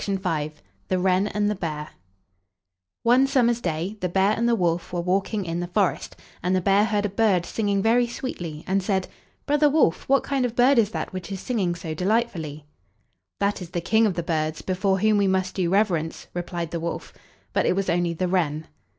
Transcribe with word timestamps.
THE 0.03 0.97
WREN 0.97 1.27
AND 1.27 1.47
THE 1.47 1.53
BEAR 1.53 1.89
One 3.03 3.27
summer's 3.27 3.61
day 3.61 3.97
the 3.99 4.09
bear 4.09 4.31
and 4.31 4.49
the 4.49 4.55
wolf 4.55 4.91
were 4.91 4.99
walking 4.99 5.45
in 5.45 5.59
the 5.59 5.67
forest, 5.67 6.15
and 6.41 6.55
the 6.55 6.59
bear 6.59 6.85
heard 6.85 7.05
a 7.05 7.07
bird 7.09 7.45
singing 7.45 7.83
very 7.83 8.07
sweetly, 8.07 8.63
and 8.65 8.81
said: 8.81 9.07
"Brother 9.45 9.69
Wolf, 9.69 10.09
what 10.09 10.23
kind 10.23 10.43
of 10.43 10.55
bird 10.55 10.79
is 10.79 10.89
that 10.89 11.13
which 11.13 11.31
is 11.31 11.39
singing 11.39 11.75
so 11.75 11.93
delightfully?" 11.93 12.65
"That 13.39 13.61
is 13.61 13.69
the 13.69 13.79
King 13.81 14.07
of 14.07 14.15
the 14.15 14.23
birds, 14.23 14.63
before 14.63 15.01
whom 15.01 15.19
we 15.19 15.27
must 15.27 15.53
do 15.53 15.69
reverence," 15.69 16.25
replied 16.33 16.71
the 16.71 16.79
wolf; 16.79 17.13
but 17.53 17.67
it 17.67 17.75
was 17.75 17.87
only 17.87 18.13
the 18.13 18.27
wren. 18.27 18.65